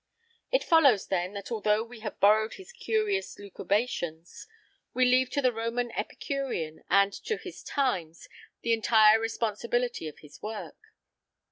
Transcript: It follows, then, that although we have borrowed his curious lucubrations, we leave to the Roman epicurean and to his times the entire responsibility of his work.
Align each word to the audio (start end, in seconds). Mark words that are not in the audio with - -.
It 0.51 0.63
follows, 0.63 1.09
then, 1.09 1.33
that 1.33 1.51
although 1.51 1.83
we 1.83 1.99
have 1.99 2.19
borrowed 2.19 2.55
his 2.55 2.71
curious 2.71 3.37
lucubrations, 3.37 4.47
we 4.95 5.05
leave 5.05 5.29
to 5.29 5.43
the 5.43 5.53
Roman 5.53 5.91
epicurean 5.91 6.83
and 6.89 7.13
to 7.25 7.37
his 7.37 7.61
times 7.61 8.27
the 8.63 8.73
entire 8.73 9.19
responsibility 9.19 10.07
of 10.07 10.17
his 10.17 10.41
work. 10.41 10.77